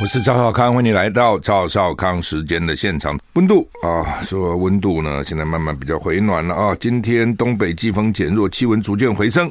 [0.00, 3.16] 我是赵少康，欢迎来到赵少康时间的现场。
[3.34, 6.76] 温度啊，说温度呢，现在慢慢比较回暖了啊。
[6.80, 9.48] 今天东北季风减弱，气温逐渐回升，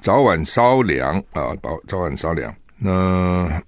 [0.00, 2.52] 早晚稍凉啊，早早晚稍凉。
[2.78, 3.62] 那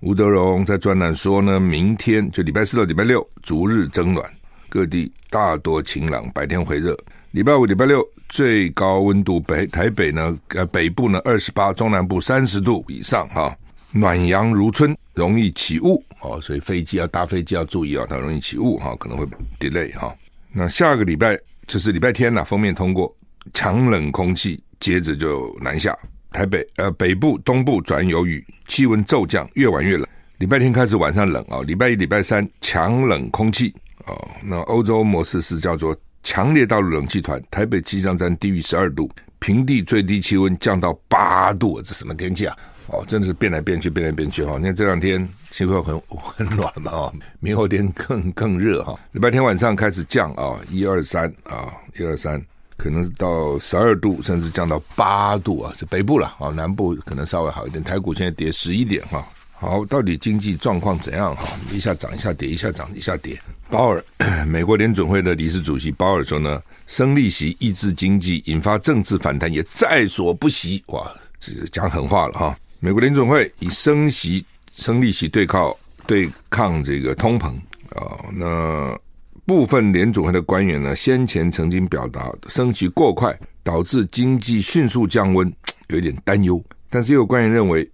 [0.00, 4.30] 吴德荣在专栏说呢，明天就礼拜四到礼拜六逐日增暖，
[4.68, 6.94] 各地大多晴朗，白天回热。
[7.30, 13.56] 礼拜五、礼拜六最高温度北台北呢，呃北部呢二十八，中南部三十度以上哈。
[13.92, 19.26] 暖阳如春，容易起雾哦，所以飞机要搭飞机要注意啊，它容易起雾哈，可能会
[19.58, 20.14] delay 哈。
[20.52, 23.14] 那下个礼拜就是礼拜天了，封面通过
[23.52, 25.96] 强冷空气，接着就南下，
[26.30, 30.06] 台北呃北部、东部转有雨，气温骤降，越晚越冷。
[30.38, 33.74] 礼拜天开始晚上冷啊，礼拜一、礼拜三强冷空气
[34.06, 34.28] 哦。
[34.42, 42.56] 那欧洲模式是叫做强烈大陆冷气团，台北气象站低于十二度，平地最低气温降到八度，这什么天气啊？
[42.92, 44.56] 哦，真的是变来变去，变来变去哈！
[44.58, 48.98] 你看这两天气候很 很暖嘛，哈，明后天更更热哈。
[49.12, 52.42] 礼拜天晚上开始降啊，一二三啊，一二三，
[52.76, 57.82] 可能是到十二度，甚至降到八度啊，是北部了啊，南部可能稍微好一点。
[57.82, 59.24] 台股现在跌十一点哈。
[59.52, 61.44] 好，到底经济状况怎样哈？
[61.70, 63.38] 一下涨一下跌，一下涨一下跌。
[63.68, 64.02] 鲍尔，
[64.48, 70.82] 美国联准会的理事主席鲍尔说呢，升利息抑制经济，引发政治反弹也在所不惜。
[70.86, 72.58] 哇，这讲狠话了哈。
[72.82, 74.42] 美国联准会以升息、
[74.74, 75.70] 升利息对抗
[76.06, 77.54] 对抗这个通膨
[77.94, 78.98] 啊，那
[79.44, 85.52] 部分联准会的官员呢，先前曾经表达升息过快导致经济迅速降温，
[85.88, 86.62] 有一点担忧。
[86.88, 87.88] 但是也有官员认为，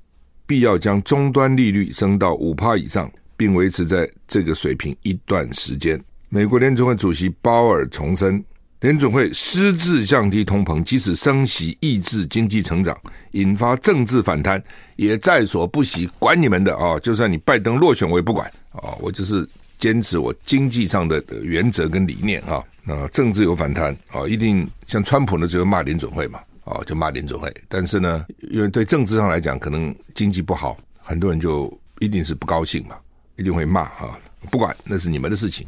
[0.47, 6.01] 必要将终端利率升到五趴以上，并维持在这个水平一段时间。
[6.29, 8.43] 美国联准会主席鲍尔重申。
[8.81, 12.97] 联准会私自降低通膨，即使升息抑制经济成长，
[13.31, 14.63] 引发政治反弹，
[14.97, 16.09] 也在所不惜。
[16.19, 16.99] 管你们的啊！
[17.01, 18.93] 就算你拜登落选，我也不管啊！
[19.01, 19.49] 我就是
[19.79, 22.63] 坚持我经济上的原则跟理念啊！
[22.85, 27.53] 那政治有反弹啊，一定像川普呢，只会骂联准会嘛啊，就骂联准会。
[27.69, 32.97] 但是呢，因为对政治上来讲，可能经济不好，很多人就一定是不高兴嘛，
[33.37, 34.19] 一定会骂啊！
[34.51, 35.67] 不管那是你们的事情。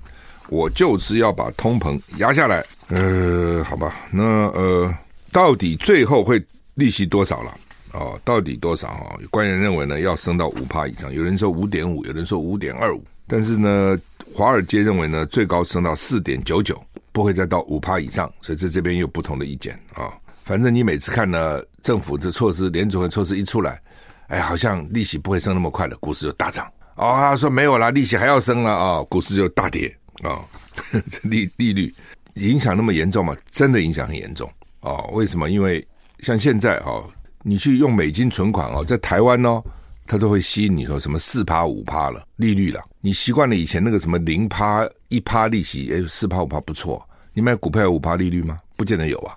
[0.50, 4.94] 我就是要把通膨压下来，呃，好吧，那呃，
[5.30, 6.42] 到底最后会
[6.74, 7.54] 利息多少了？
[7.92, 8.88] 哦，到底多少？
[8.88, 13.98] 哦，有官员认为呢，要升到五趴以上，有人说五点五，有人说五点二五，但是呢，
[14.34, 16.82] 华尔街认为呢，最高升到四点九九，
[17.12, 20.12] 不会再到五趴以上，所以在这边有不同的意见啊，
[20.44, 23.78] 反正你每次看呢，政府这措施，联储会措施一出来，
[24.28, 26.66] 哎，好像利息不会升那么快的，股市就大涨。
[26.94, 29.94] 哦，他说没有啦，利息还要升了啊，哦，股市就大跌。
[30.22, 30.44] 啊、哦，
[31.08, 31.94] 这利利率
[32.38, 33.36] 影响那么严重吗？
[33.50, 34.50] 真的影响很严重
[34.80, 35.10] 哦。
[35.12, 35.50] 为什么？
[35.50, 35.86] 因为
[36.20, 37.04] 像现在哦，
[37.42, 39.62] 你去用美金存款哦，在台湾哦，
[40.06, 42.80] 它都会吸引你说什么四趴五趴了利率了。
[43.00, 47.04] 你习惯了以前那个什么零趴一趴利息，哎，四趴五趴不错。
[47.32, 48.58] 你买股票有五趴利率吗？
[48.76, 49.36] 不见得有啊，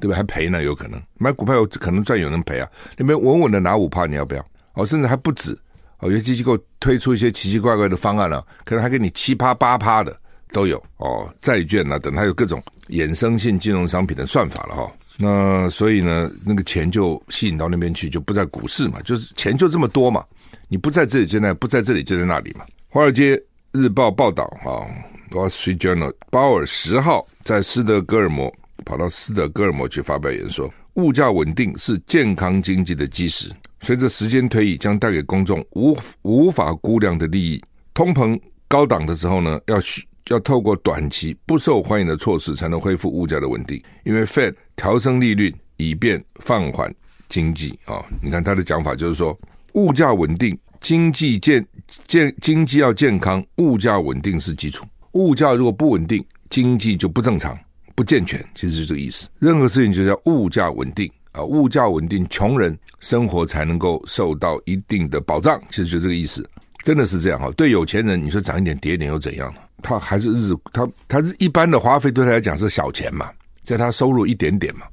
[0.00, 0.16] 对吧？
[0.16, 2.68] 还赔呢，有可能买股票有可能赚，有人赔啊。
[2.96, 4.46] 你们稳稳的拿五趴，你要不要？
[4.74, 5.52] 哦，甚至还不止
[5.98, 10.18] 哦，有些机构推出一些奇奇怪怪的方案了，可能还给你七趴八趴的。
[10.52, 14.92] 都有哦，债券啊等，它有各种衍生性金融商品的算法了哈。
[15.18, 20.24] 那所以呢，那个钱就吸引到那边去，就不在股市嘛，就是钱就这么多嘛。
[20.68, 22.64] 你不在这里就在，不在这里就在那里嘛。
[22.88, 23.40] 华尔街
[23.72, 24.84] 日报报道啊，
[25.34, 28.52] 《Wall Street Journal》鲍尔十号在斯德哥尔摩
[28.84, 37.62] 跑到斯德哥尔摩去发表演说，物价稳定是健康经济的基石，随着时间推移，将带给公众无无法估量的利益。
[37.92, 40.02] 通膨高档的时候呢，要需。
[40.28, 43.82] 要透过短期不受欢迎的措施，才能恢复物价的稳定。
[44.04, 46.94] 因为 Fed 调升利率，以便放缓
[47.28, 49.38] 经济啊、你看他的讲法就是说，
[49.74, 51.66] 物价稳定，经济健
[52.06, 54.84] 健经济要健康，物价稳定是基础。
[55.12, 57.58] 物价如果不稳定，经济就不正常、
[57.94, 58.42] 不健全。
[58.54, 59.28] 其实是这个意思。
[59.38, 65.60] 任何事情就叫物价稳定啊，物价稳定，穷人生活才能够受到一定的保障。
[65.68, 66.48] 其实就这个意思，
[66.84, 67.50] 真的是这样哈。
[67.56, 69.60] 对有钱人，你说涨一点跌一点又怎样呢？
[69.82, 73.30] 他还是日子，他他是一般的花费，对他来讲是小钱嘛，
[73.64, 74.86] 在他收入一点点嘛。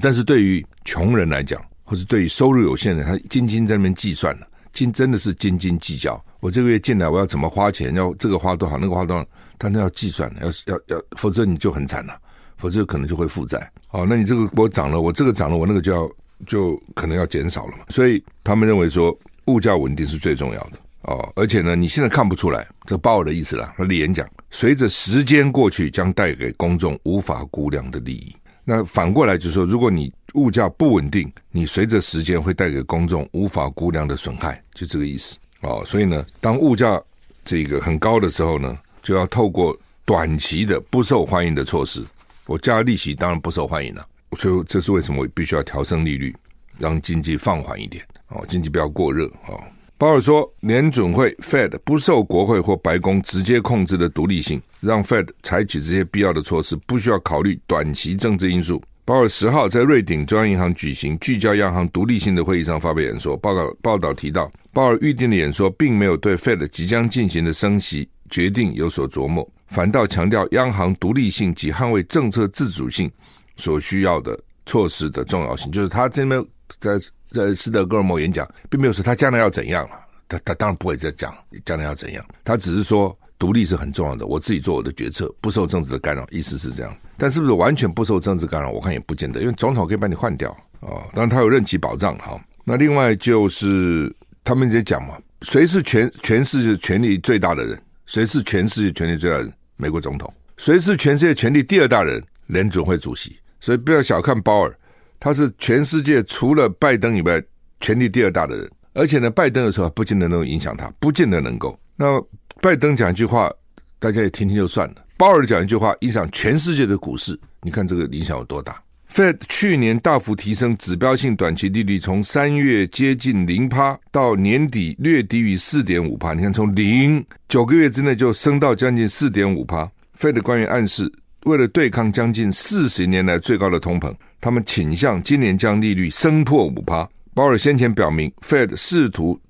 [0.00, 6.22] 但是对于穷人来讲，或是对于收入有限的，他斤斤在那边计算了，斤真的是斤斤计较。
[6.38, 7.92] 我这个月进来，我要怎么花钱？
[7.94, 9.26] 要这个花多少，那个花多少，
[9.58, 12.16] 他那要计算，要要要，否则你就很惨了，
[12.56, 13.58] 否则可能就会负债。
[13.90, 16.08] 哦，那你这个我涨了，我这个涨了，我那个就要
[16.46, 17.84] 就可能要减少了嘛。
[17.88, 20.78] 所以他们认为说，物价稳定是最重要的。
[21.02, 28.36] 哦，而且呢，你现在看不出来，这鲍尔的意思啦，他的演讲，随着时间过去，将带给公众无法估量的利益。
[28.64, 35.38] 那反过来就是说，如果你物价不稳定，你随着时间会带给公众无法估量的损害，就这个意思。
[35.62, 37.00] 哦，所以呢，当物价
[37.44, 42.04] 这个很高的时候呢，就要透过短期的不受欢迎的措施。
[42.46, 44.06] 我加利息当然不受欢迎了，
[44.36, 46.36] 所以这是为什么我必须要调升利率，
[46.78, 48.04] 让经济放缓一点。
[48.28, 49.26] 哦，经济不要过热。
[49.48, 49.60] 哦，
[50.00, 58.82] 鲍尔说，联准会 Fed 不受国会或白宫直接控制的独立性，让 Fed 采取这些必要的措施，不需要考虑短期政治因素。
[59.04, 73.12] 鲍尔十号在瑞鼎中央银行举行聚焦央行独立性的会议上发表演说，报告报道提到，鲍尔预定的演说并没有对 Fed 即将进行的升息决定有所琢磨，反倒强调央行独立性及捍卫政策自主性
[73.58, 75.70] 所需要的措施的重要性。
[75.70, 76.42] 就是他这边
[76.80, 76.92] 在
[77.32, 81.34] 在斯德哥尔摩演讲，并没有说他将来要怎样了，他他当然不会再讲
[81.64, 83.16] 将来要怎样，他只是说。
[83.40, 86.94] 独立是很重要的，我自己做我的决策，不受政治的干扰，意思是这样。
[87.16, 88.70] 但是不是完全不受政治干扰？
[88.70, 90.50] 我看也不见得，因为总统可以把你换掉
[90.80, 91.02] 啊、哦。
[91.14, 92.38] 当然他有任期保障哈。
[92.64, 97.82] 那另外就是他们在讲嘛，谁是全全世界权力最大的人？
[98.04, 99.52] 谁是全世界权力最大的人？
[99.76, 100.30] 美国总统。
[100.58, 102.22] 谁是全世界权力第二大人？
[102.48, 103.38] 联准会主席。
[103.58, 104.78] 所以不要小看鲍尔，
[105.20, 107.40] 他是全世界除了拜登以外
[107.80, 108.68] 权力第二大的人。
[108.94, 111.78] 而且呢，拜登的时候不见得能够影响他，不见得能够。
[111.94, 112.20] 那。
[112.62, 113.50] 拜登讲一句话，
[113.98, 114.96] 大家也听听就算了。
[115.16, 118.78] 鲍尔讲一句话，影响全世界的股市，你看这个影响有多大
[119.10, 126.34] ？Fed 去年大幅提升指标性短期利率，从三月接近零趴，到年底略低于四点五趴。
[126.34, 129.90] 你看，从零九个月之内就升到将近四点五趴。
[130.18, 131.10] Fed 官员暗示，
[131.44, 137.08] 为了对抗将近四十年来最高的通膨，他们倾向今年将利率升破五趴。
[137.34, 139.40] 鲍尔先前表明，Fed 试图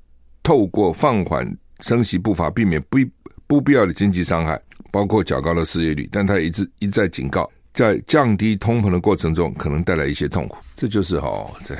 [0.42, 1.56] 透过放缓。
[1.82, 2.98] 升息步伐，避免不
[3.46, 4.60] 不必要的经济伤害，
[4.90, 6.06] 包括较高的失业率。
[6.12, 10.58] 但他一直一再警告，在降低通膨的过程中，可能带来一些痛苦。
[10.74, 11.74] 这就是哦，这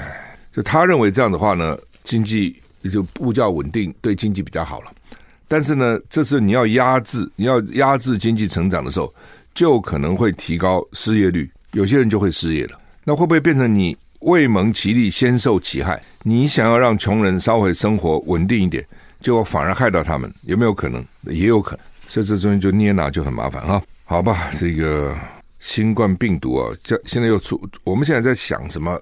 [0.54, 2.58] 就他认为这样的话呢，经济
[2.90, 4.92] 就物价稳定，对经济比较好了。
[5.46, 9.12] 但是呢，这是你要压制，你要压制经济成长的时候，
[9.60, 12.80] 就可能会提高失业率，有些人就会失业了。
[13.04, 16.02] 那会不会变成你未蒙其利先受其害？
[16.22, 18.82] 你想要让穷人稍微生活稳定一点？
[19.20, 21.04] 就反而害到他们，有没有可能？
[21.24, 23.82] 也有可能，所以这中间就捏拿就很麻烦哈。
[24.06, 25.14] 好吧，这个
[25.58, 28.98] 新冠病毒啊，这现在又出，我们现在在想什么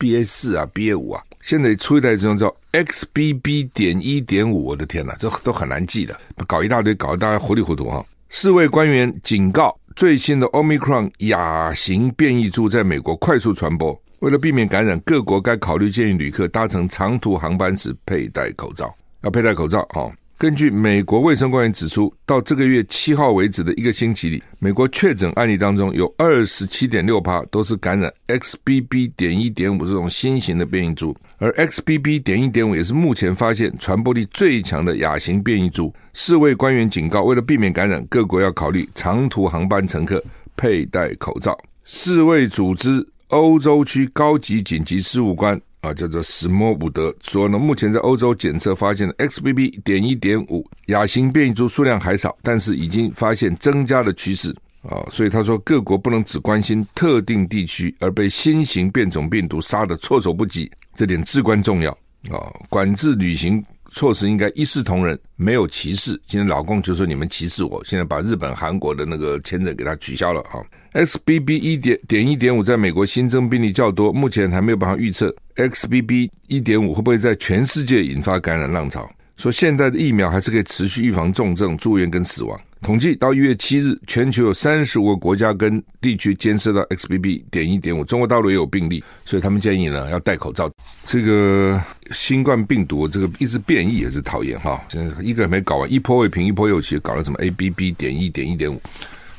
[0.00, 6.18] BA 四啊，BA 五啊，现在出一代这种叫 XBB 点一点五，我的天哪，这都很难记的，
[6.48, 8.04] 搞一大堆，搞得大家糊里糊涂哈。
[8.36, 18.92] 世卫官员警告，最新的 Omicron 亚型变异株在美国快速传播，为了避免感染，各国该考虑建议旅客搭乘长途航班时佩戴口罩。
[19.22, 19.82] 要佩戴口罩。
[19.90, 29.12] 哈，根据美国卫生官员指出，到这个月七号为止的一个星期里，美国确诊案例当中有二十七点六趴都是感染 XBB.
[29.16, 32.20] 点一点五这种新型的变异株，而 XBB.
[32.20, 35.94] 点一点五也是目前发现传播力最强的亚型变异株。
[36.12, 40.22] 世卫官员警告，为了避免感染，各国要考虑长途航班乘客
[40.56, 41.56] 佩戴口罩。
[41.84, 45.60] 世卫组织欧洲区高级紧急事务官。
[45.84, 49.82] 啊，叫做斯莫伍德说呢，目前在欧洲检测发现的 XBB.
[49.82, 54.48] 点一点五亚型变异株数量还少，但是已经发现增加的趋势
[54.82, 61.90] 啊，所以他说各国不能只关心特定地区而被新型变种病毒杀的措手不及，这点至关重要
[62.30, 62.50] 啊。
[62.70, 63.62] 管制旅行
[63.94, 66.20] 措施应该一视同仁，没有歧视。
[66.26, 70.58] 今天老共就说你们歧视我，现在把日本、韩国的那个签证给他取消了啊。
[70.94, 71.60] XBB.
[71.60, 76.28] 一点点一点五在美国新增病例较多，目前还没有办法预测 XBB.
[76.48, 79.08] 一点五会不会在全世界引发感染浪潮。
[79.36, 82.60] 说现在的疫苗还是可以持续预防重症、住院跟死亡。
[82.84, 87.42] 统计到一月七日，全球有三十五个国家跟地区监测到 XBB.
[87.50, 90.70] 点一点五，中国大陆也有病例，所以他们建议呢要戴口罩。
[91.06, 97.94] 这个新冠病毒这个一直变异也是讨厌哈，现在一个还没搞完，一波未平一波又起，搞了什么 ABB.
[97.96, 98.78] 点一点一点五。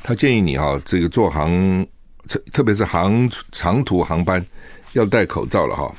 [0.02, 1.86] 他建议你哈，这个坐航，
[2.52, 4.44] 特别是航长途航班
[4.94, 5.94] 要戴口罩了哈。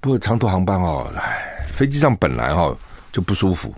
[0.00, 2.76] 不过长途航班哦，哎，飞机上本来哈
[3.12, 3.72] 就不舒服，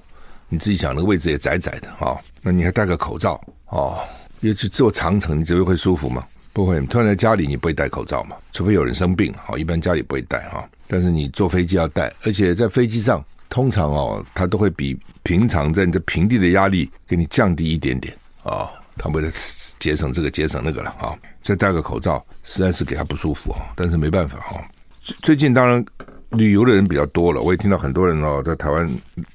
[0.50, 3.98] 你自己想那个位置也窄窄的哈，那你还戴个口罩哦，
[4.40, 6.26] 因为去坐长城，你觉得会舒服吗？
[6.52, 6.78] 不会。
[6.86, 8.36] 突然在家里你不会戴口罩嘛？
[8.52, 10.68] 除非有人生病，好，一般家里不会戴哈。
[10.88, 18.50] 但是你坐飞机要戴，而且在飞机上通常哦，它都会比平常在你这平地的压力给你降低一点点啊。
[18.50, 19.30] 哦，他为了
[19.78, 23.70] 节省这个节省那个了啊，再戴个口罩，实在是给他不舒服啊。
[23.76, 24.60] 但是没办法哈。
[25.00, 25.84] 最最近当然
[26.30, 28.88] 旅游的人比较多了，我也听到很多人哦，在台湾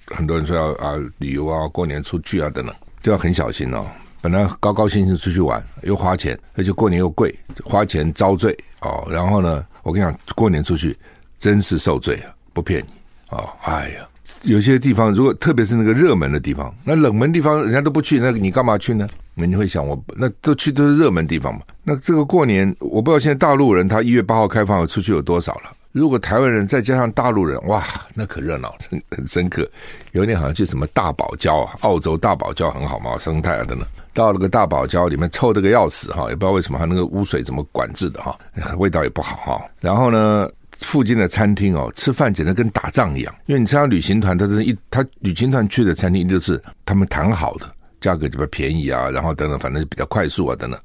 [0.07, 2.73] 很多人说要啊旅游啊，过年出去啊等等，
[3.03, 3.85] 就要很小心哦。
[4.21, 7.33] 本来高高兴兴出去玩，又花钱，而且过年又贵，
[7.63, 9.05] 花钱遭罪哦。
[9.09, 10.97] 然后呢，我跟你讲，过年出去
[11.37, 12.93] 真是受罪啊，不骗你
[13.29, 13.47] 哦。
[13.63, 14.07] 哎呀，
[14.43, 19.07] 有些地方如果特别是那个热门的地方，那冷门地方人家都不去，那你干嘛去呢？
[19.35, 21.59] 你会想我那都去都是热门地方嘛。
[21.83, 25.71] 那这个过年，我不知道现在大陆人他一月八号开放出去有多少了。
[25.95, 27.81] 如果台湾人再加上大陆人，哇，
[28.13, 29.65] 那可热闹，很很深刻。
[30.11, 33.87] 有一年好像去什么大堡礁啊，澳洲大堡礁很好嘛，生态啊等等。
[34.13, 38.37] 到了个大堡礁里面，臭得个要死哈，也不知道为什么，它那个污水怎么管制的哈，
[38.77, 39.65] 味道也不好哈。
[39.79, 40.49] 然后呢，
[40.79, 50.77] 附近的餐厅哦，吃饭简直跟打仗一样，因为你参加旅行团，他是一，他旅行团去的餐厅就是他们谈好的，价格就比较便宜啊，然后等等，反正就比较快速啊，等等。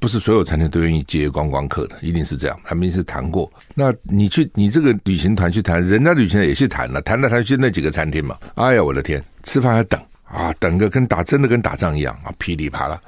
[0.00, 3.52] 不是所有餐厅都愿意接观光客的，一定是这样，他们是谈过。
[3.74, 8.38] 那你去，你这个旅行团去谈，人家旅行也去谈了，谈来谈去那几个餐厅嘛。
[8.54, 10.00] 哎呀，我的天，吃饭还等。
[10.24, 13.00] 啊，等个跟打真的跟打仗一样啊，噼里啪啦，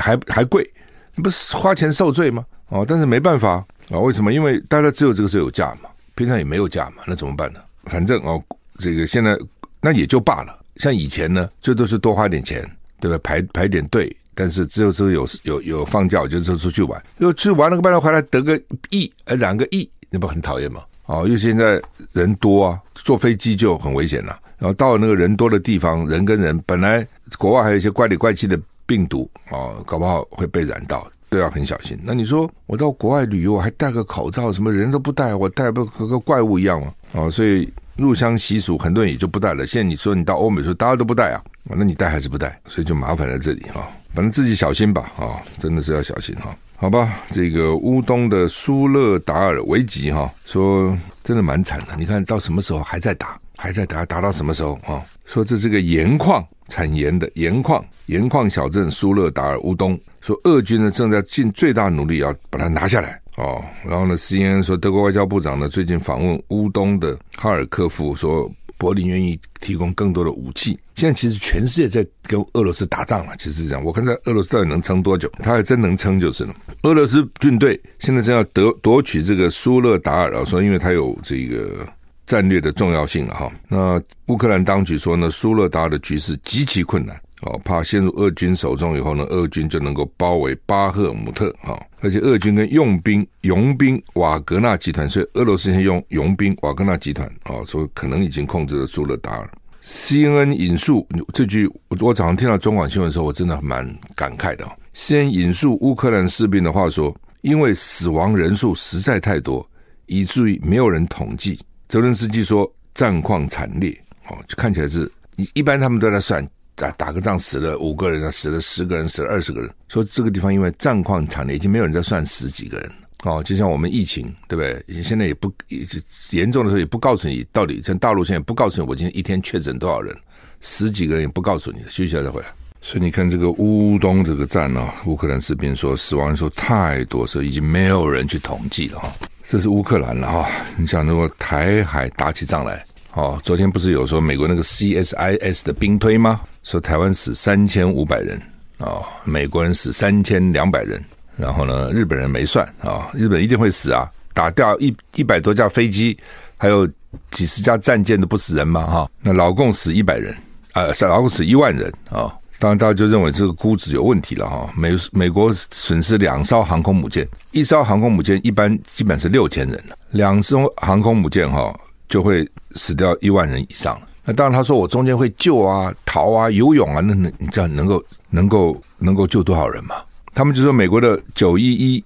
[0.00, 0.70] 还还贵，
[1.16, 2.44] 不是花钱受罪吗？
[2.68, 3.54] 哦，但是没办法
[3.90, 4.32] 啊，为什么？
[4.32, 7.58] 因为大家只有这个时候有假嘛，平常也没有假嘛，那怎么办呢？
[7.86, 8.40] 反正哦，
[8.78, 9.36] 这个现在
[9.80, 10.56] 那也就罢了。
[10.76, 12.64] 像以前呢，最多是多花点钱，
[13.00, 13.18] 对吧？
[13.24, 18.60] 排排点队，但是只有这个有有有放假，我就是出去玩，又去玩了个半天回来得个
[18.90, 20.82] 亿，呃，两个亿，那不很讨厌吗？
[21.06, 24.38] 哦，因为现在人多啊，坐飞机就很危险了。
[24.58, 31.98] 然后到了那个人多的地方，人跟人本来国外还有一些怪里怪气的病毒啊，搞不好会被染到，都要很小心。
[32.02, 36.94] 那你说我到国外旅游，我还戴个口罩，什么人都不戴，我戴不和个怪物一样吗？
[37.12, 39.66] 啊，所以入乡习俗，很多人也就不戴了。
[39.66, 42.58] 现在你说你到欧美说大家都不戴啊，那你戴还是不戴？
[42.68, 43.90] 所以就麻烦在这里哈。
[44.14, 46.54] 反正自己小心吧啊，真的是要小心哈。
[46.76, 53.38] 好吧，这个乌东的苏勒达尔维吉哈说真的蛮惨的，你看到什么时候还在打？
[53.56, 55.00] 还在打，打到什么时候啊？
[55.24, 63.64] 说这是个盐矿产盐的盐矿盐矿小镇苏勒达尔乌东，说俄军呢正在尽最大努力要把它拿下来哦。
[63.86, 68.50] 然后呢，CNN 说德国外交部长呢最近访问乌东的哈尔科夫，说
[68.82, 70.76] 柏林愿意提供更多的武器。
[70.96, 73.84] 现在其实全世界在跟俄罗斯打仗了，其实是这样。
[73.84, 75.30] 我看在俄罗斯到底能撑多久？
[75.38, 76.54] 他还真能撑就是了。
[76.82, 81.86] 俄罗斯军队现在正要夺夺取这个苏勒达尔啊，说因为他有这个。
[82.24, 99.50] 战略的重要性了哈，那乌克兰当局说呢，苏勒达尔的局势极其困难哦，怕陷入俄军手中以后呢，俄军就能够包围巴赫姆特啊，而且俄军跟佣兵佣兵瓦格纳集团，所以俄罗斯先用佣兵瓦格纳集团啊，所以可能已经控制了苏勒达尔。
[99.82, 103.84] CNN 引述这句，我早上听到中广新闻的时候，我真的蛮
[104.14, 104.64] 感慨的。
[104.94, 109.68] 先引述乌克兰士兵的话说，因为死亡人数实在太多，
[110.06, 111.58] 以至于没有人统计。
[111.88, 119.70] 泽伦斯基说战况惨烈，哦，就看起来是一一般他们都在算打打个仗死了五个人啊，死了十个人，死了二十个人。
[119.88, 122.90] 说这个地方因为战况惨烈，已经没有人在算十几个人
[123.24, 123.42] 哦。
[123.42, 125.02] 就像我们疫情，对不对？
[125.02, 125.86] 现在也不也
[126.30, 130.16] 严重的时候也不告诉你到底，像大陆现在不告诉你我今天一天确诊多少人，
[130.60, 132.46] 十几个人也不告诉你，休息一下再回来。
[132.80, 139.12] 所以你看这个乌东这个站呢、哦，乌克兰士兵说死亡人数太多，所以已经没有人去统计了哈。
[139.44, 146.40] 这是乌克兰了哈，你想如果台海打起仗来，哦，昨天不是有说美国那个 CSIS 的兵推吗？
[146.62, 148.40] 说台湾死三千五百人
[148.78, 151.02] 啊，美国人死三千两百人，
[151.36, 156.16] 然后呢，日本人没算啊，日本一定会死啊，打掉一一百多架飞机，
[156.56, 156.88] 还有
[157.30, 158.86] 几十架战舰都不死人吗？
[158.86, 160.34] 哈，那老共死一百人，
[160.72, 162.34] 啊，老共死一万人啊。
[162.58, 164.72] 当然，大家就认为这个估值有问题了哈。
[164.76, 171.74] 美美国损失两艘航空母舰，一艘航空母舰一般基本是六千人，两艘航空母舰哈
[172.12, 173.98] 就会死掉一万人以上。
[174.22, 179.94] 那当然，他说我中间会救啊、逃啊、游泳啊，那那你这样能够能够能够救多少人嘛？
[180.34, 182.04] 他们就说美国的九一一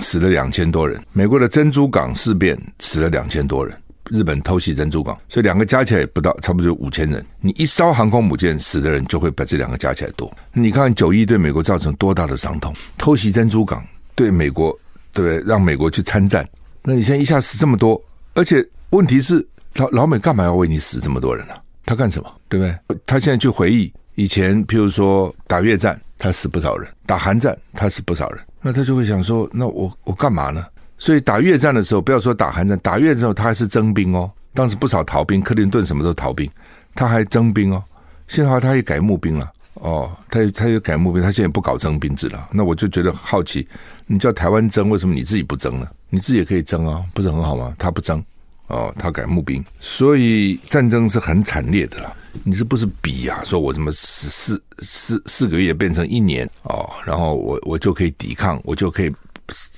[0.00, 3.76] 死了两千多人，美国的珍珠港事变死了两千多人。
[4.10, 7.26] 日本偷袭珍珠港，所以两个加起来也不到，差不多五千人。
[7.40, 10.32] 你一艘航空母舰死的人就会把这两个加起来多。
[10.52, 12.72] 你看九一对美国造成多大的伤痛？
[12.96, 13.84] 偷袭珍珠港
[14.14, 14.70] 对美国，
[15.12, 15.46] 对不对？
[15.46, 16.48] 让美国去参战。
[16.82, 18.00] 那你现在一下死这么多，
[18.32, 21.62] 而且问题是老老美干嘛要为你死这么多人呢、啊？
[21.84, 22.30] 他干什么？
[22.48, 22.98] 对不对？
[23.06, 28.40] 他现在去回忆以前，譬如说打越战，他死不少人；打韩战，他死不少人。
[28.60, 30.64] 那他就会想说：那我我干嘛呢？
[30.98, 36.50] 所以打越战的时候，不要说打韩战，打越战的时候他还是征兵哦，当时不少逃兵，克林顿什么时候逃兵？
[36.94, 37.82] 他还征兵哦。
[38.26, 42.48] 幸好他也改募兵了哦，他他也改募兵，他现在不搞征兵制了。
[42.50, 43.66] 那我就觉得好奇，
[44.06, 45.88] 你叫台湾征，为什么你自己不征呢？
[46.10, 47.74] 你自己也可以征啊，不是很好吗？
[47.78, 48.22] 他不征
[48.68, 52.16] 哦，他改募兵，所以战争是很惨烈的了。
[52.44, 53.44] 你这不是比呀、啊？
[53.44, 59.12] 说我什么四四四四个月变成一年哦，然后我我就可以抵抗，我就可以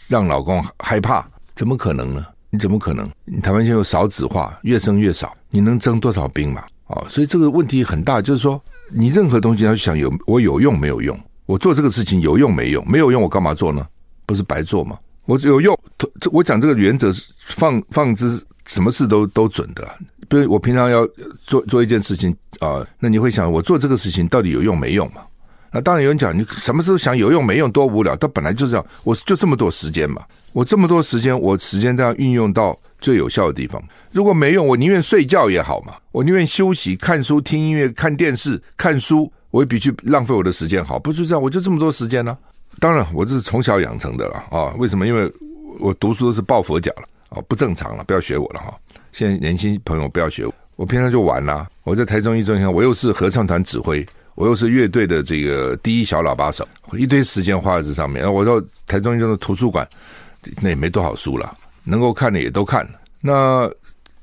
[0.09, 1.27] 让老公害怕？
[1.55, 2.27] 怎么可能呢？
[2.51, 3.09] 你怎么可能？
[3.25, 6.65] 你台湾现在少子化，越生越少，你能征多少兵嘛？
[6.89, 11.19] 哦，所以这个问题很大，就是说，你任何东西要想有我有用没有用？
[11.47, 12.85] 我做这个事情有用没用？
[12.91, 13.87] 没有用我干嘛做呢？
[14.27, 14.99] 不是白做吗？
[15.27, 15.79] 我有用，
[16.21, 19.87] 这我讲这个原则是放放之，什么事都都准的。
[20.29, 21.05] 比如我平常要
[21.43, 25.23] 做做一件事情啊，那你会想我做这个事情到底有用没用嘛？
[25.73, 30.23] 那当然有人讲你什么时候想有用没用多无聊，它本来就是这样，我就这么多时间嘛，
[30.53, 33.83] 我这么多时间，我时间都要运用到最有效的地方。
[34.13, 40.97] 如果没用，我宁愿睡觉也好嘛，我宁愿休息、看书、听音乐、看电视、看书，我也比去浪费我的时间好。
[40.97, 41.43] 不就这样？
[41.43, 42.37] 我就这么多时间呢、
[42.79, 44.73] 当然，我这是从小养成的了啊。
[44.79, 45.07] 为什么？
[45.07, 45.33] 因为
[45.81, 48.79] 我读书都是抱佛脚了哦，不正常了，不要学我了哈。
[49.13, 51.69] 现在年轻朋友不要学我，我平常就玩啦。
[51.85, 54.07] 我在台中一中，你看我又是合唱团指挥。
[54.37, 58.33] 我又是乐队的这个第一小喇叭手，一堆时间花在这上面。
[58.33, 59.87] 我到台中一中的图书馆，
[60.63, 62.93] 那也没多少书了，能够看的也都看了。
[63.21, 63.71] 那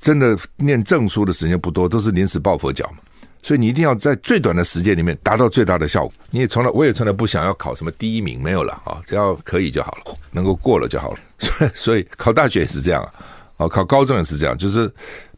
[0.02, 2.98] 真的念证书的时间不多，都是临时抱佛脚嘛。
[3.44, 6.14] 所以你一定要在最短的时间里面达到最大的效果。
[6.32, 11.20] 你也从来，我也从来不想要考什么第一名，没有了啊，只要可以就好了，能够过了就好了。
[11.40, 13.14] 所以，所以考大学也是这样啊，
[13.58, 14.92] 哦考高中也是这样，就是。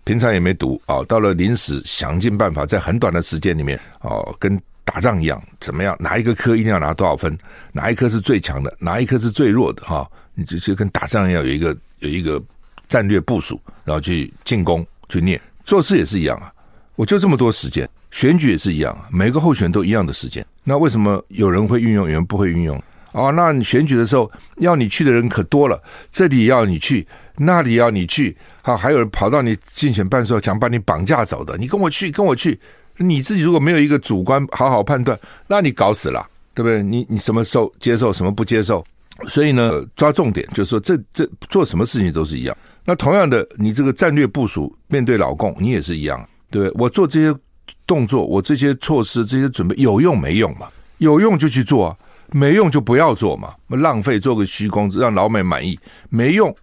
[0.06, 5.96] 平常也没读啊，到了临时想尽办法，在很短的时间里面哦，跟打仗一样，怎么样？
[6.00, 7.38] 哪一个科一定要拿多少分？
[7.74, 8.76] 哪一科是最强的？
[8.80, 9.84] 哪一科是最弱的？
[9.84, 12.42] 哈，你就就跟打仗一样，有一个有一个
[12.88, 15.40] 战略部署，然后去进攻去念。
[15.64, 16.52] 做事也是一样啊，
[16.96, 20.44] 我就这么多时间，选举也是一样啊，每个候选都一样的时间。
[20.64, 22.82] 那为什么有人会运用，有人不会运用？
[23.12, 28.36] 哦，那你选举的时候要你去的人可多了，这里要你去，那里要你去。
[28.62, 31.58] 好，还有人跑到你竞选办所，想把你绑架走的。
[31.58, 32.60] 你跟我去，跟我去。
[32.98, 35.18] 你自己如果没有一个主观好好判断，
[35.48, 36.84] 那你搞死了，对不对？
[36.84, 38.86] 你你什么时候接受，什么不接受？
[39.28, 42.56] 所以呢，抓重点就是说，这这做什么事情都是一样。
[42.86, 46.82] 那同样的，你这个战略部署面对老共，你也是一样，对不对？
[46.82, 47.40] 我做这些
[47.88, 50.68] 动作，我这些措施，这些准备有用没用嘛？
[50.98, 51.98] 有用就去做啊，
[52.32, 53.54] 没用就不要做嘛。
[53.68, 55.78] 浪费做个虚功，让老美满意，
[56.10, 56.56] 没用。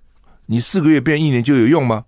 [0.46, 2.04] 你四个月变一年就有用吗？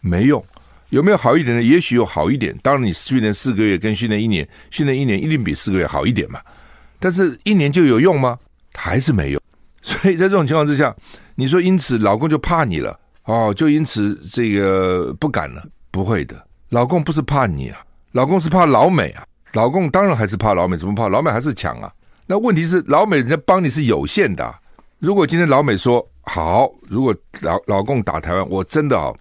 [0.00, 0.44] 没用。
[0.90, 1.62] 有没有好一点的？
[1.62, 2.54] 也许有好一点。
[2.62, 6.38] 当然，你训练四个月跟训练一年，训练一年一定比四个月好一点嘛。
[6.98, 8.38] 但是，一年就有用吗？
[8.74, 9.40] 还是没用。
[9.80, 10.94] 所以在这种情况之下，
[11.34, 15.64] 你说因此老公就怕你了哦，就因此这个不敢了？
[15.90, 17.78] 不会的，老公不是怕你啊，
[18.12, 19.24] 老公是怕老美啊。
[19.54, 21.08] 老公当然还是怕老美，怎么怕？
[21.08, 21.92] 老美还是强啊。
[22.26, 24.54] 那问题是，老美人家帮你是有限的。
[24.98, 29.12] 如果今天老美说，好，如果老老共打台湾，我真的啊，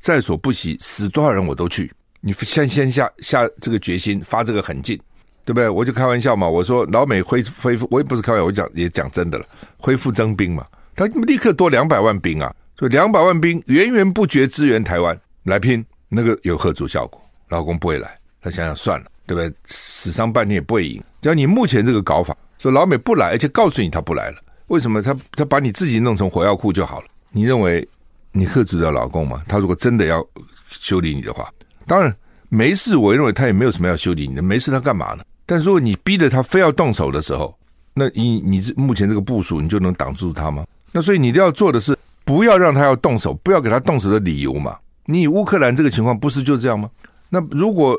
[0.00, 1.92] 在所不惜，死多少人我都去。
[2.20, 4.98] 你先先下下这个决心，发这个狠劲，
[5.44, 5.68] 对不对？
[5.68, 9.44] 我就开玩笑嘛，我说老美恢恢复，我也不是开玩笑，我讲也讲真的了，
[9.76, 19.54] 恢复征兵嘛，他立刻多两百万兵啊，所以两百万兵源源不绝支援台湾来拼，那个有吓阻效果，老共不会来，他想想算了，对不对？
[19.66, 21.02] 死伤半天也不会赢。
[21.20, 24.36] 只要你目前这个搞法，说老美不来，而且告诉你他不来了。
[24.68, 27.06] 为什么他他把你自己弄成火药库就好了？
[27.32, 27.86] 你认为
[28.32, 29.42] 你吓阻到老共吗？
[29.48, 30.24] 他如果真的要
[30.70, 31.50] 修理你的话，
[31.86, 32.14] 当然
[32.48, 32.96] 没事。
[32.96, 35.24] 我认为他也没有什么要修理你的，没事他干嘛呢？
[35.46, 37.56] 但如果你逼着他非要动手的时候，
[37.94, 40.64] 那你你目前这个部署，你就能挡住他吗？
[40.92, 44.76] 那所以你要做的是不要让他要动手，不要给他动手的理由嘛。
[45.06, 46.90] 你以乌克兰这个情况不是就这样吗？
[47.30, 47.98] 那如果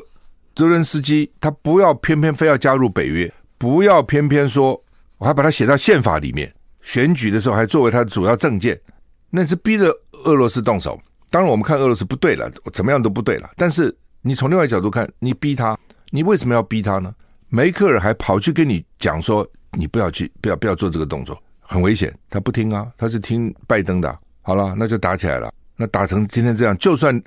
[0.54, 4.82] 泽伦斯基他不要偏偏非要加入北约，不要偏偏说
[5.18, 6.52] 我还把它写到宪法里面。
[6.82, 8.80] 选举的时候还作为他的主要政见，
[9.28, 10.98] 那是逼着俄罗斯动手。
[11.30, 13.50] 当然，我们看俄罗斯不对了，怎么样都不对了。
[13.56, 15.78] 但是你从另外一角度看，你逼他，
[16.10, 17.14] 你为什么要逼他呢？
[17.48, 22.12] 梅克尔还跑去跟你讲说，你不要去，不要不要做这个动作，很危险。
[22.28, 24.18] 他不听啊，他是听拜登的。
[24.42, 25.52] 好了，那就打起来了。
[25.80, 27.18] 那打成今天这样，就算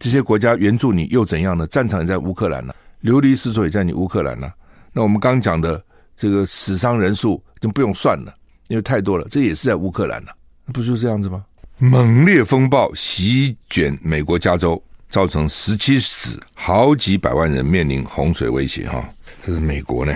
[0.00, 1.64] 这些国家援助你又怎样呢？
[1.68, 4.52] 战场也在乌克兰呢，流离失所也在你乌克兰呢。
[4.92, 5.80] 那我们刚讲的
[6.16, 8.34] 这个死伤人数就不用算了。
[8.66, 11.44] 因为太多了，这也是在乌克兰呢、啊，不就这样子吗？
[11.78, 18.88] 猛烈风暴席卷美国加州，造成十七死，好几百万人面临洪水威胁。
[18.88, 19.08] 哈，
[19.42, 20.12] 这是美国呢，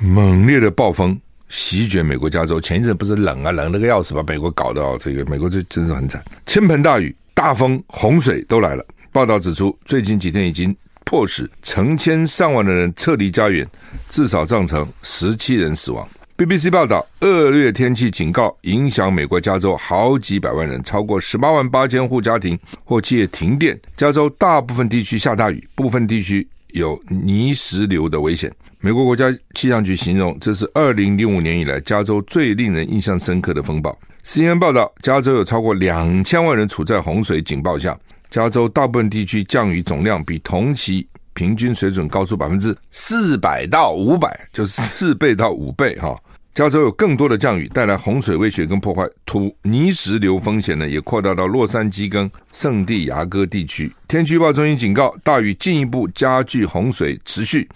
[0.00, 2.60] 猛烈的暴风席卷美国加州。
[2.60, 8.84] 前一阵不是冷啊，冷得个要死，把美国搞到这个美国这真是很惨，倾盆大雨、大风、洪水都来了。
[9.12, 13.64] 报道指出，最近几天已经迫使成千上万的人撤离家园，
[14.10, 16.04] 至少造成十七人死亡。
[16.36, 23.80] BBC 报道，恶劣天气警告影响美国加州好几百万人，超过十八万八千户家庭或企业停电。
[23.96, 28.52] 加州大部分地区下大雨，部分地区有泥石流的危险。
[28.80, 33.96] 美国国家气象局形容，这是二零零五年以来加州最令人印象深刻的风暴。
[34.24, 37.98] CNN 报道，加州有超过两千万人处在洪水警报下，
[38.30, 46.16] 加州大部分地区降雨总量比同期平均水准高出百分之四百到五百，就是四倍到五倍哈。
[46.54, 53.92] 加州有更多的降雨，带来洪水威胁跟破坏，土泥石流风险呢，也扩大到洛杉矶跟圣地亚哥地区。
[54.06, 57.68] 天气预报中心警告，大雨进一步加剧洪水持续，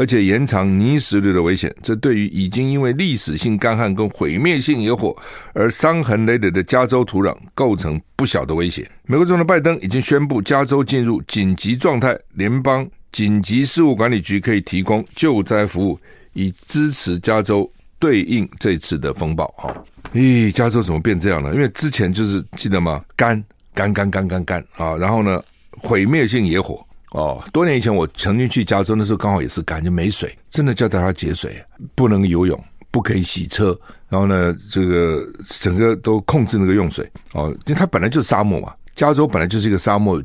[0.00, 1.70] 而且延长泥石流的危险。
[1.82, 5.14] 这对于已经因为历史性干旱跟毁灭性野火
[5.52, 8.90] 而伤痕累累的加州土壤，构成不小的威胁。
[9.04, 16.00] 美国总统拜登已经宣布，加州进入紧急状态，联邦紧急事务管理局可以提供救灾服务，
[16.32, 17.70] 以支持加州。
[17.98, 19.70] 对应这次的风暴哈，
[20.14, 21.52] 咦，加州怎么变这样了？
[21.52, 23.04] 因为之前就是记得吗？
[23.14, 25.38] 干干干干干干啊，然后呢，
[25.72, 27.42] 毁灭性野火哦。
[27.52, 31.62] 多年以前我曾经去加州，那时候刚好也是干，就没水，真的叫大家节水，
[31.94, 32.58] 不能游泳，
[32.90, 35.26] 不可以洗车，然后呢，这个
[35.60, 40.22] 整个都控制那个用水哦，因为它本来就是沙漠嘛，加州本来就是一个沙漠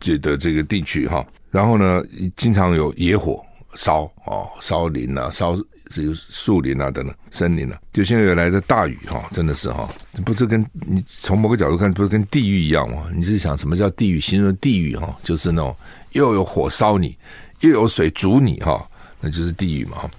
[0.00, 2.02] 的这个地区哈，然后呢，
[2.36, 3.44] 经常有野火
[3.74, 5.56] 烧哦，烧林啊，烧。
[5.90, 9.86] 这个树林啊，等等，森林啊，就现在来的大雨哈，真的是哈，
[10.24, 13.04] 不是跟你从某个角度看，不是跟地狱一样吗？
[13.14, 14.18] 你是想什么叫地狱？
[14.18, 15.76] 形容地狱哈，就是那种
[16.14, 17.16] 又有火烧你，
[17.60, 18.84] 又有水煮你哈，
[19.20, 20.10] 那就是地狱嘛。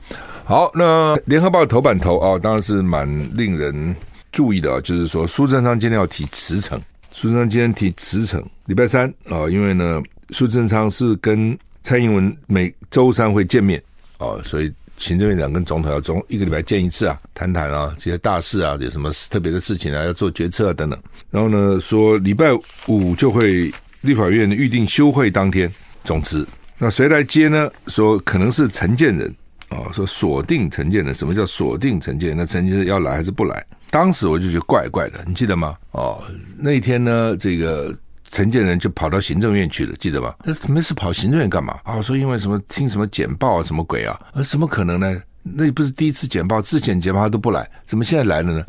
[0.45, 3.05] 好，那联合报头版头啊，当然是蛮
[3.35, 3.93] 令人
[4.31, 6.79] 注意的啊，就是说苏贞昌今天要提辞呈，
[7.11, 13.81] 苏贞昌今天提辞呈，礼拜三啊，因为呢，苏贞昌是跟蔡英文每周三会见面
[14.17, 14.71] 啊，所以。
[14.97, 20.97] 行政院长跟总统要总一个礼拜见一次啊，谈谈啊这些大事啊，有什么特别的事情啊，要做决策啊等等。
[21.29, 22.47] 然后呢，说礼拜
[22.87, 23.69] 五就会
[24.05, 25.69] 立法院预定休会当天
[26.03, 27.69] 总辞，那谁来接呢？
[27.87, 29.27] 说可能是陈建仁
[29.69, 31.13] 啊，说锁定陈建仁。
[31.13, 32.37] 什么叫锁定陈建仁？
[32.37, 33.65] 那陈建仁要来还是不来？
[33.89, 35.75] 当时我就觉得怪怪的，你记得吗？
[35.91, 36.21] 哦，
[36.57, 37.93] 那一天呢，这个。
[38.31, 40.33] 陈建仁就跑到行政院去了，记得吗？
[40.43, 41.79] 那没事跑行政院干嘛？
[41.83, 44.19] 啊，说因为什么听什么简报啊，什么鬼啊？
[44.33, 45.21] 呃，怎么可能呢？
[45.41, 48.65] 那也不是第一次简报，之前简报他都不来，怎么现在来了呢？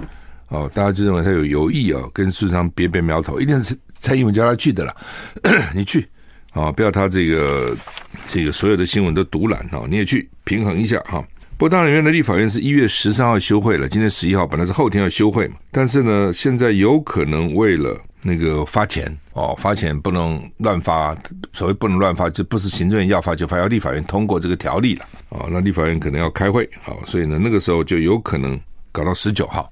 [0.51, 4.97] 哦，大家就认为他有有意啊，跟苏贞昌别别苗头，一定是蔡英文叫他去的了。
[5.75, 6.07] 你去
[6.53, 7.77] 啊，不要他这个
[8.27, 11.25] 这个所有的新闻都独揽啊，你也去平衡一下哈。
[11.59, 18.01] 不过当然，原来立法院是一月十三号休会了，今天十一号本来是后天要休会嘛，但是呢，现在有可能为了。
[18.23, 21.17] 那个发钱哦，发钱不能乱发，
[21.53, 25.47] 所谓不能乱发，就不是行政院要发就发，要立法院通过这个条例了哦。
[25.49, 28.59] 那立法院可能要开会哦，所以呢，那个时候就有可能
[28.91, 29.71] 搞到十九号，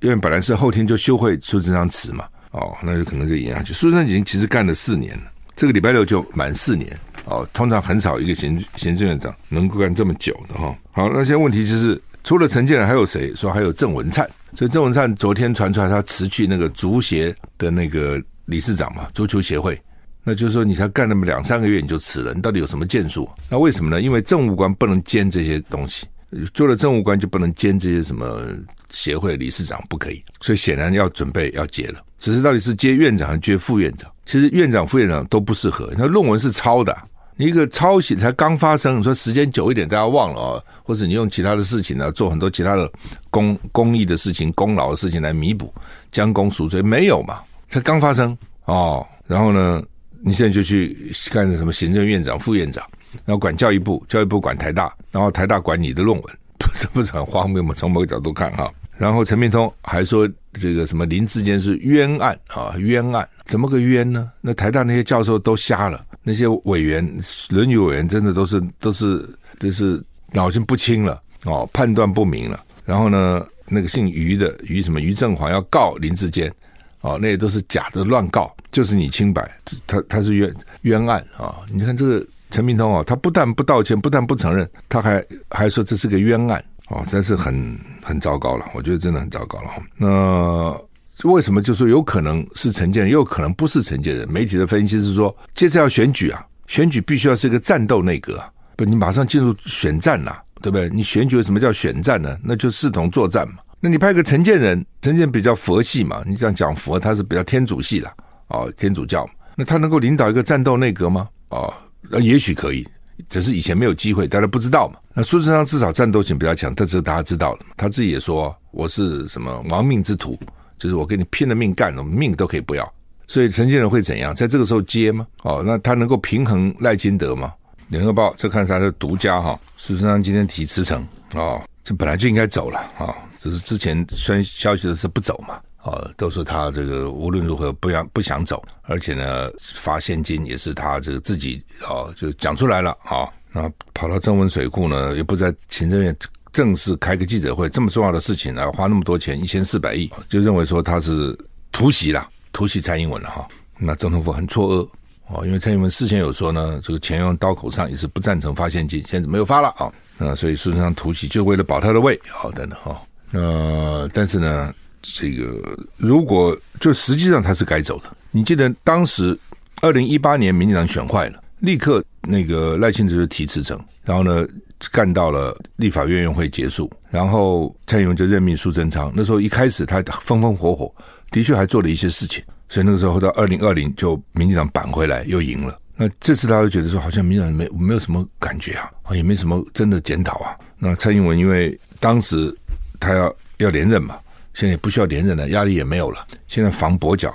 [0.00, 3.72] 因为本来是后天就休会苏贞昌辞嘛哦，那就可能就赢下去。
[3.72, 5.24] 苏贞昌其实干了四年了，
[5.56, 7.46] 这个礼拜六就满四年哦。
[7.52, 10.76] 通常很少一个行行政院长能够干这么久的哈。
[10.92, 12.00] 好，那现在问题就是。
[12.22, 13.34] 除了陈建仁，还有谁？
[13.34, 14.28] 说还有郑文灿。
[14.54, 19.80] 所以郑文灿昨天传出来，他辞去那个足协的那个理事长嘛，足球协会。
[20.22, 23.26] 那就是说，你才干那么两三个月你就辞了，你到底有什么建树？
[23.48, 24.02] 那为什么呢？
[24.02, 26.06] 因为政务官不能兼这些东西，
[26.54, 28.46] 做了政务官就不能兼这些什么
[28.90, 30.22] 协会理事长，不可以。
[30.40, 34.10] 所以显然要准备要接了，只是到底是接院长还是接副院长？
[34.26, 35.92] 其实院长、副院长都不适合。
[35.96, 36.96] 那论文是抄的。
[37.36, 42.90] 你一个抄袭才刚发生，你说时间久一点，大家忘了哦，或者你用其他的事情呢，做很多其他的
[43.30, 45.72] 公公益的事情、功劳的事情来弥补，
[46.12, 47.40] 将功赎罪，没有嘛？
[47.70, 49.82] 才刚发生哦，然后呢，
[50.22, 52.84] 你现在就去干什么行政院长、副院长，
[53.24, 57.74] 然后管教育部，教育部管台大，然后台大管你的论文， 不是不是很荒谬吗？
[57.76, 64.30] 从某个角度看哈，然后陈明通还说这个什么林志坚是冤案啊，冤案，怎么个冤呢？
[64.40, 66.04] 那台大那些教授都瞎了。
[66.22, 67.02] 那些委员、
[67.48, 69.26] 伦理委员真的都是都是
[69.58, 72.60] 都是脑筋不清了哦，判断不明了。
[72.84, 76.52] 然后呢，那个姓于的于什么于正煌要告林志坚
[77.00, 79.50] 哦，那些都是假的乱告，就是你清白，
[79.86, 88.66] 他他是冤冤案啊、你看这个陈明通哦，他不但不道歉，不但不承认，他还还说这是个冤案哦，真是很很糟糕了。
[88.74, 89.70] 我觉得真的很糟糕了。
[89.96, 90.76] 那。
[91.24, 94.26] 为什么就说有可能是陈建人，又有可能不是陈建人？
[94.32, 100.88] 媒体的分析是说，接着要选举啊，选举必须要是一个战斗内阁啊，不，你马上进入选战了，对不对？
[100.88, 102.38] 你选举为什么叫选战呢？
[102.42, 103.56] 那就视同作战嘛。
[103.80, 108.10] 那你派个陈建人，陈建比较佛系嘛，你这样讲佛，他是比较天主系的
[108.48, 109.28] 哦，天主教。
[109.56, 111.28] 那他能够领导一个战斗内阁吗？
[111.50, 111.70] 哦，
[112.08, 112.86] 那也许可以，
[113.28, 114.98] 只是以前没有机会，大家不知道嘛。
[115.14, 120.38] 那苏贞昌至少战斗性比较强，但是大家知道了，他自己也说我是什么亡命之徒，
[120.78, 122.92] 就是我跟你拼了命干，我命都可以不要。
[123.26, 124.34] 所以陈建仁会怎样？
[124.34, 125.26] 在这个时候接吗？
[125.42, 127.52] 哦，那他能够平衡赖金德吗？
[127.88, 146.14] 联合报这看是他的独家哈，苏贞昌今天提辞呈哦，这本来就应该走了啊、哦，只是之前宣消息的是不走嘛，哦，都说他这个无论如何不想不想走，而且呢发现金也是他这个自己哦就讲出来了啊、那跑到曾文水库呢，也不在行政院
[146.52, 151.36] 正式开个记者会，这么重要的事情呢，花那么多钱一千四百亿，就认为说他是
[151.72, 154.88] 突袭了，突袭蔡英文了哈、那总统府很错愕。
[155.32, 159.88] 哦，因为蔡英文事先有说呢，这个钱用刀口上也是不赞成发现金，现在没有发了啊，
[160.18, 163.00] 那所以事实上突袭就为了保他的位，好等等哈，
[163.32, 168.10] 呃，但是呢，这个如果就实际上他是该走的。
[168.30, 169.38] 你记得当时
[169.80, 174.46] 二零一八年民进党选坏了，立刻那个赖清德就提辞呈，然后呢
[174.92, 180.94] 干到了立法院院会结束，然后蔡英文就任命苏贞昌，那时候一开始他风风火火，
[181.30, 182.42] 的确还做了一些事情。
[182.68, 185.76] 所以那个时候到二零二零就民进党扳回来又赢了。
[185.96, 190.56] 那这次大家就觉得说好像民进党没没有什么感觉啊，也没什么真的检讨啊。
[190.78, 192.56] 那蔡英文因为当时
[192.98, 194.16] 他要要连任嘛，
[194.54, 196.26] 现在也不需要连任了，压力也没有了。
[196.46, 197.34] 现在防跛脚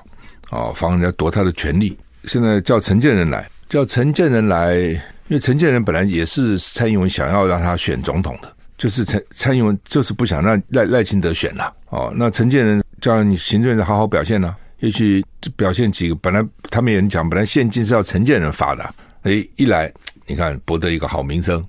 [0.50, 1.98] 啊，防人家夺他的权利。
[2.26, 5.00] 现在叫陈建仁来，叫陈建仁来，因
[5.30, 12.12] 为陈建仁本来也是蔡英文想要让他选总统的，就是蔡蔡英文就是不想让赖赖清德选了哦。
[12.16, 14.56] 那陈建仁叫你行政院好好表现呢。
[14.80, 15.24] 也许
[15.56, 18.84] 表现几个，本来他们也讲，本来现金是要陈建仁发的，
[19.22, 19.92] 哎，一来
[20.28, 21.66] 你看博得一个好名声，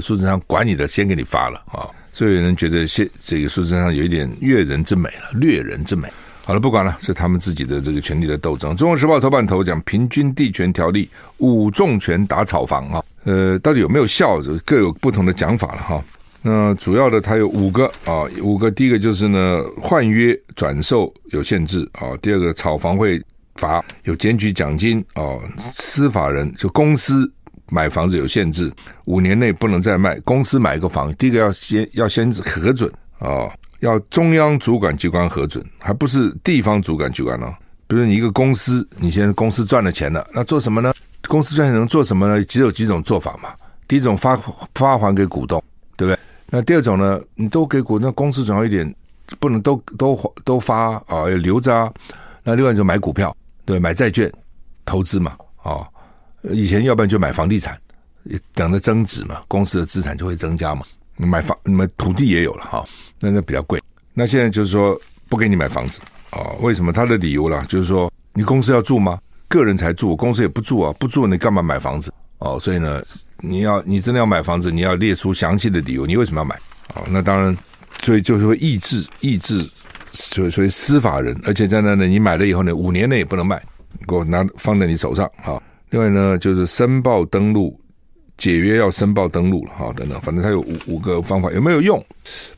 [0.00, 1.88] 苏贞昌管你的，先给你发了啊，
[2.28, 6.08] 以有人觉得现这个苏贞昌有一点阅人之美了，掠人之美。
[6.42, 8.74] 好了，不管了，是他们自己的这个权力的斗争。
[8.76, 14.40] 中国时报头版头讲平均地权条例五重拳打草房啊，呃，到底有没有效？
[14.64, 16.02] 各有不同的讲法了哈。
[16.42, 18.70] 那主要的它有五个啊，五个。
[18.70, 22.16] 第一个就是呢，换约转售有限制啊。
[22.22, 23.22] 第二个，炒房会
[23.56, 25.22] 罚，有检举奖金啊。
[25.58, 27.30] 司法人就公司
[27.70, 28.70] 买房子有限制，
[29.06, 30.18] 五年内不能再卖。
[30.20, 33.48] 公司买一个房，第一个要先要先核准啊，
[33.80, 37.46] 要中央主管机关核准，还不是地方主管机关呢。
[37.86, 40.92] 比如你一个公司，你现在公司赚了钱了，那做什么呢？
[41.28, 42.44] 公司赚钱能做什么呢？
[42.44, 43.50] 只有几种做法嘛。
[43.88, 44.38] 第一种发
[44.74, 45.62] 发还给股东，
[45.96, 46.18] 对不对？
[46.48, 47.20] 那第二种呢？
[47.34, 48.94] 你都给股，那公司总要一点，
[49.38, 51.92] 不能都都都发啊，要留着啊。
[52.42, 54.32] 那另外就买股票，对，买债券，
[54.84, 55.86] 投资嘛，啊，
[56.42, 57.78] 以前要不然就买房地产，
[58.54, 60.82] 等着增值嘛，公司的资产就会增加嘛。
[61.16, 62.84] 买房，你们土地也有了哈，
[63.18, 63.82] 那个比较贵。
[64.14, 64.98] 那现在就是说
[65.28, 66.00] 不给你买房子
[66.30, 66.52] 啊？
[66.60, 66.92] 为什么？
[66.92, 69.18] 他的理由啦，就是说你公司要住吗？
[69.48, 72.12] 个人才住，公司也不住啊，不住你干嘛买房子？
[72.38, 73.02] 哦，所以呢。
[73.42, 76.54] 你要你真的要买房子，你要列出详细的理由，你为什么要买？
[76.94, 77.56] 啊，那当然，
[78.02, 79.66] 所以就是会抑制抑制，
[80.12, 83.58] 所以所以司法人，而且在那呢，你买了以后呢，五年内也不能卖，
[84.06, 85.56] 给我拿放在你手上啊。
[85.90, 87.78] 另外呢，就是申报登录
[88.38, 92.02] 解约要申报登录了哈，等等，反正它有五五个方法，有没有用？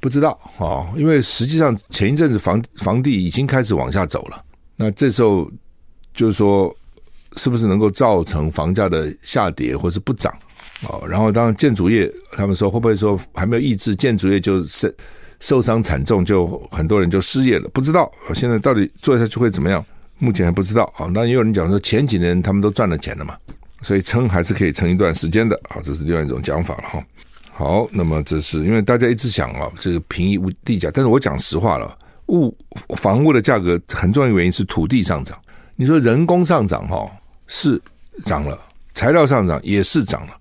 [0.01, 4.45] 不知道啊，因为实际上前一阵子房房地已经开始往下走了，
[4.77, 5.51] 那这时候
[6.15, 6.75] 就是说，
[7.37, 10.33] 是不是能够造成房价的下跌或是不涨？
[10.89, 14.95] 哦，然后当然建筑业，他们说会不会说还没有抑制，建筑业就是
[15.41, 19.85] 受伤惨重，就很多人就失业了，不知道现在到底做下去会怎么样，
[20.19, 21.07] 目前还不知道啊。
[21.13, 23.37] 那也有人讲说前几年他们都赚了钱了嘛，
[23.83, 27.05] 所以撑还是可以撑一段时间的啊，这是另外一种讲法了哈。
[27.51, 31.97] 好，那么这是因为大家一直想啊，这个平抑物地价，但是我讲实话了，
[32.29, 32.57] 物
[32.97, 35.39] 房屋的价格很重要的原因是土地上涨，
[35.77, 37.07] 你说人工上涨哈
[37.47, 37.81] 是
[38.25, 38.59] 涨了，
[38.95, 40.33] 材料上涨也是涨了。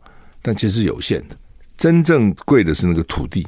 [0.41, 1.35] 但其实有限的，
[1.77, 3.45] 真正贵的是那个土地。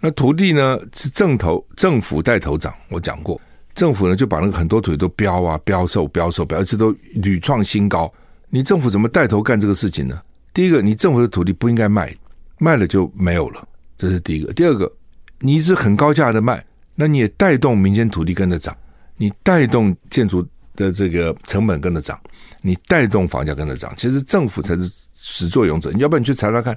[0.00, 3.38] 那土地呢是政投政府带头涨，我讲过，
[3.74, 8.12] 政府呢就把那个很多土地都标啊标售标售，标，一直都屡创新高。
[8.48, 10.20] 你政府怎么带头干这个事情呢？
[10.52, 12.14] 第一个，你政府的土地不应该卖，
[12.58, 14.52] 卖了就没有了，这是第一个。
[14.52, 14.90] 第二个，
[15.38, 18.76] 你一直很高价的卖，那你也带动民间土地跟着涨，
[19.16, 22.18] 你带动建筑的这个成本跟着涨，
[22.62, 23.92] 你带动房价跟着涨。
[23.96, 24.90] 其实政府才是。
[25.22, 26.74] 始作俑者，你要不然你去查查看，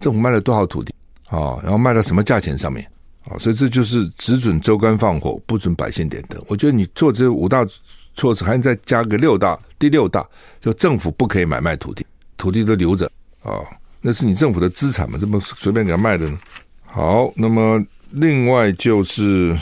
[0.00, 0.92] 政府卖了多少土地
[1.28, 1.54] 啊？
[1.62, 2.84] 然后卖到什么价钱上面
[3.28, 3.38] 啊？
[3.38, 6.42] 所以这就是只准州官放火，不准百姓点灯。
[6.46, 7.66] 我觉得你做这五大
[8.14, 10.26] 措施，还再加个六大，第六大
[10.60, 12.06] 就政府不可以买卖土地，
[12.36, 13.10] 土地都留着
[13.42, 13.60] 啊，
[14.00, 16.38] 那是你政府的资产嘛，这么随便给他卖的呢？
[16.84, 19.56] 好，那么另外就是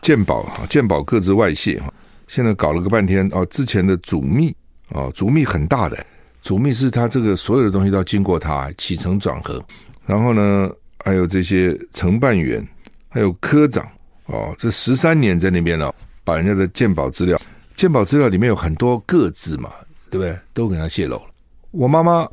[0.00, 1.92] 鉴宝啊，鉴宝各自外泄哈，
[2.28, 4.54] 现在搞了个半天啊，之前的主秘。
[4.94, 6.04] 哦，主秘很大的，
[6.42, 9.58] 主秘是他这个所有的东西都要经过他起承转合，
[10.04, 10.70] 然后呢，
[11.04, 12.66] 还有这些承办员，
[13.08, 13.86] 还有科长
[14.26, 17.40] 哦，这十三年在那边呢、哦，把人家的鉴宝资料，
[17.76, 19.70] 鉴宝资料里面有很多个字嘛，
[20.10, 20.38] 对不对？
[20.54, 21.26] 都给他泄露了。
[21.72, 22.28] 我妈妈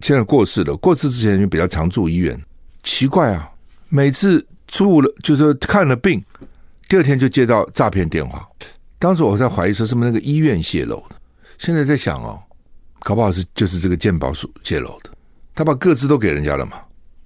[0.00, 2.40] 现在过世了，过世之前就比较常住医院，
[2.82, 3.50] 奇怪啊，
[3.88, 6.24] 每次住了就是看了病，
[6.88, 8.48] 第二天就接到诈骗电话。
[8.98, 11.16] 当时我在怀疑说是不是那个医院泄露的，
[11.58, 12.42] 现在在想哦，
[13.00, 15.10] 搞不好是就是这个鉴宝所泄露的，
[15.54, 16.78] 他把个资都给人家了嘛？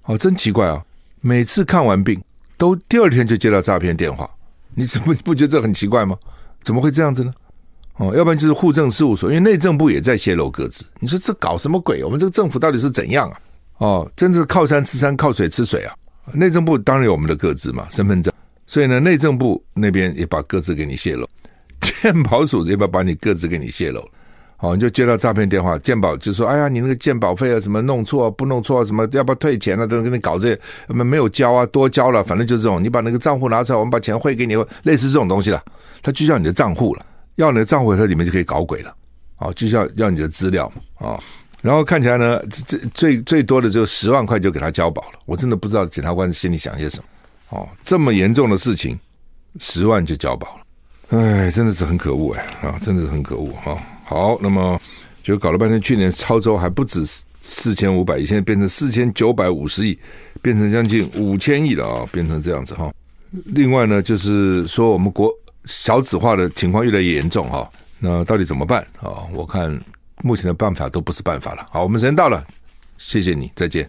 [0.05, 0.83] 哦，真奇怪啊！
[1.21, 2.23] 每次看完病
[2.57, 4.29] 都第二天就接到诈骗电话，
[4.75, 6.17] 你怎么 不觉得这很奇怪吗？
[6.63, 7.33] 怎么会这样子呢？
[7.97, 12.05] 哦，要不然就是户政事务所，因为内政部也在泄露各自，你说这搞什么鬼？
[12.05, 13.41] 我们这个政府到底是怎样啊？
[13.79, 15.95] 哦，真是靠山吃山，靠水吃水啊！
[16.33, 18.33] 内政部当然有我们的各自嘛，身份证，
[18.67, 21.29] 所以呢，内政部那边也把各自给你泄露。
[21.81, 24.09] 健保署要不要把你各自给你泄露了？
[24.61, 29.87] 好，你就接到诈骗电话，鉴保就说：“哎呀，你那个鉴保费啊，什么弄错，不弄错，什么要不要退钱啊？
[29.87, 32.83] 等等，给你搞这些，没没有交啊，多交了，反正就是这种。
[32.83, 35.63] 你把那个账户拿出来，我们把钱汇给你，类似这种东西了。
[36.03, 38.93] 他就要你的账户了，要你的账户，它里面就可以搞鬼了。
[39.37, 40.67] 好，就要要你的资料
[40.97, 41.17] 啊。
[41.63, 45.19] 然后看起来呢，这最最多的就十万块就给他交保了。
[45.25, 47.05] 我真的不知道检察官心里想些什么。
[47.59, 48.99] 哦，这么严重的事情，
[49.61, 51.19] 十万就交保了。
[51.19, 53.79] 哎，真的是很可恶哎啊，真的是很可恶哈。
[54.09, 54.81] 好，那么
[55.23, 57.05] 就搞了半天，去年超周还不止
[57.43, 59.99] 四千五百亿，现在变成四千九百五十亿，
[60.41, 62.91] 变成将近五千亿了啊，变成这样子哈。
[63.53, 65.31] 另外呢，就是说我们国
[65.67, 69.29] 少子化的情况越来越严重哈，那到底怎么办啊？
[69.35, 69.79] 我看
[70.23, 71.67] 目前的办法都不是办法了。
[71.71, 72.43] 好，我们时间到了，
[72.97, 73.87] 谢谢你，再见。